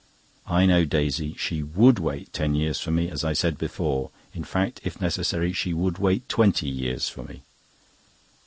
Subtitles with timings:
[0.47, 1.35] I know Daisy.
[1.37, 5.53] She would wait ten years for me, as I said before; in fact, if necessary,
[5.53, 7.43] she would wait twenty years for me."